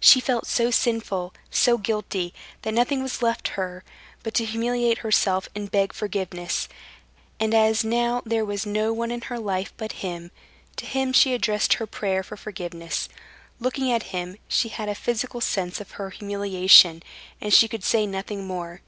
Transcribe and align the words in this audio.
She 0.00 0.20
felt 0.22 0.46
so 0.46 0.70
sinful, 0.70 1.34
so 1.50 1.76
guilty, 1.76 2.32
that 2.62 2.72
nothing 2.72 3.02
was 3.02 3.20
left 3.20 3.48
her 3.60 3.84
but 4.22 4.32
to 4.36 4.44
humiliate 4.46 5.00
herself 5.04 5.50
and 5.54 5.70
beg 5.70 5.92
forgiveness; 5.92 6.66
and 7.38 7.52
as 7.52 7.84
now 7.84 8.22
there 8.24 8.46
was 8.46 8.64
no 8.64 8.90
one 8.94 9.10
in 9.10 9.20
her 9.20 9.38
life 9.38 9.74
but 9.76 9.92
him, 10.00 10.30
to 10.76 10.86
him 10.86 11.12
she 11.12 11.34
addressed 11.34 11.74
her 11.74 11.86
prayer 11.86 12.22
for 12.22 12.38
forgiveness. 12.38 13.06
Looking 13.60 13.92
at 13.92 14.04
him, 14.14 14.38
she 14.48 14.70
had 14.70 14.88
a 14.88 14.94
physical 14.94 15.42
sense 15.42 15.78
of 15.78 15.90
her 16.00 16.08
humiliation, 16.08 17.02
and 17.38 17.52
she 17.52 17.68
could 17.68 17.84
say 17.84 18.06
nothing 18.06 18.46
more. 18.46 18.80